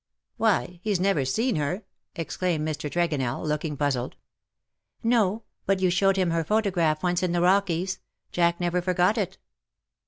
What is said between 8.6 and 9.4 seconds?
forgot it."